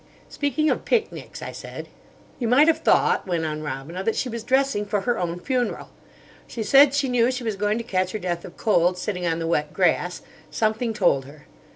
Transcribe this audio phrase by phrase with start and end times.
[0.29, 1.87] "Speaking of picnics," I said.
[2.39, 5.91] "You might have thought," went on Robina, "that she was dressing for her own funeral.
[6.47, 9.37] She said she knew she was going to catch her death of cold, sitting on
[9.37, 10.23] the wet grass.
[10.49, 11.45] Something told her.